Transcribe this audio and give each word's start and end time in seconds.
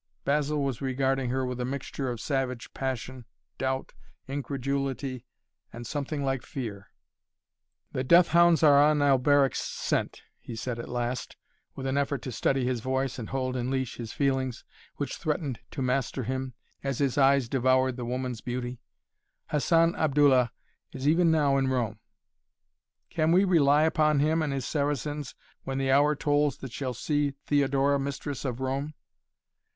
Basil 0.25 0.63
was 0.63 0.81
regarding 0.81 1.29
her 1.29 1.45
with 1.45 1.59
a 1.59 1.63
mixture 1.63 2.09
of 2.09 2.19
savage 2.19 2.73
passion, 2.73 3.23
doubt, 3.59 3.93
incredulity 4.27 5.27
and 5.71 5.85
something 5.85 6.25
like 6.25 6.41
fear. 6.41 6.87
"The 7.91 8.03
death 8.03 8.29
hounds 8.29 8.63
are 8.63 8.81
on 8.81 9.03
Alberic's 9.03 9.61
scent," 9.61 10.23
he 10.39 10.55
said 10.55 10.79
at 10.79 10.89
last, 10.89 11.35
with 11.75 11.85
an 11.85 11.99
effort 11.99 12.23
to 12.23 12.31
steady 12.31 12.65
his 12.65 12.79
voice, 12.79 13.19
and 13.19 13.29
hold 13.29 13.55
in 13.55 13.69
leash 13.69 13.97
his 13.97 14.11
feelings, 14.11 14.63
which 14.95 15.17
threatened 15.17 15.59
to 15.69 15.83
master 15.83 16.23
him, 16.23 16.55
as 16.83 16.97
his 16.97 17.15
eyes 17.19 17.47
devoured 17.47 17.95
the 17.95 18.03
woman's 18.03 18.41
beauty. 18.41 18.79
"Hassan 19.49 19.93
Abdullah 19.95 20.51
is 20.93 21.07
even 21.07 21.29
now 21.29 21.57
in 21.57 21.67
Rome." 21.67 21.99
"Can 23.11 23.31
we 23.31 23.43
rely 23.43 23.83
upon 23.83 24.19
him 24.19 24.41
and 24.41 24.51
his 24.51 24.65
Saracens 24.65 25.35
when 25.63 25.77
the 25.77 25.91
hour 25.91 26.15
tolls 26.15 26.57
that 26.57 26.71
shall 26.71 26.95
see 26.95 27.35
Theodora 27.45 27.99
mistress 27.99 28.43
of 28.45 28.59
Rome?" 28.59 28.95